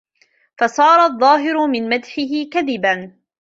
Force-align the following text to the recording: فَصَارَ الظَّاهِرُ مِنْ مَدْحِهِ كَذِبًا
فَصَارَ 0.57 0.99
الظَّاهِرُ 1.05 1.67
مِنْ 1.67 1.89
مَدْحِهِ 1.89 2.49
كَذِبًا 2.51 3.11